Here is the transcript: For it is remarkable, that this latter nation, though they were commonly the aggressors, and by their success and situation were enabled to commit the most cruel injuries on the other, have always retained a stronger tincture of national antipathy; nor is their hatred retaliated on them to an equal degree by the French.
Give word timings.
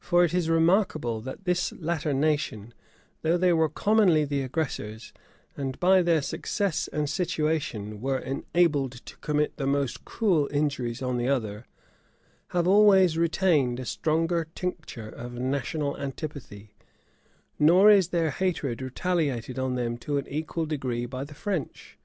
For 0.00 0.24
it 0.24 0.34
is 0.34 0.50
remarkable, 0.50 1.20
that 1.20 1.44
this 1.44 1.70
latter 1.74 2.12
nation, 2.12 2.74
though 3.20 3.36
they 3.38 3.52
were 3.52 3.68
commonly 3.68 4.24
the 4.24 4.42
aggressors, 4.42 5.12
and 5.56 5.78
by 5.78 6.02
their 6.02 6.20
success 6.20 6.88
and 6.88 7.08
situation 7.08 8.00
were 8.00 8.18
enabled 8.18 8.90
to 9.06 9.16
commit 9.18 9.58
the 9.58 9.66
most 9.68 10.04
cruel 10.04 10.48
injuries 10.52 11.00
on 11.00 11.16
the 11.16 11.28
other, 11.28 11.66
have 12.48 12.66
always 12.66 13.16
retained 13.16 13.78
a 13.78 13.84
stronger 13.84 14.48
tincture 14.56 15.08
of 15.10 15.34
national 15.34 15.96
antipathy; 15.96 16.74
nor 17.56 17.88
is 17.88 18.08
their 18.08 18.30
hatred 18.32 18.82
retaliated 18.82 19.60
on 19.60 19.76
them 19.76 19.96
to 19.98 20.18
an 20.18 20.26
equal 20.26 20.66
degree 20.66 21.06
by 21.06 21.22
the 21.22 21.34
French. 21.34 21.98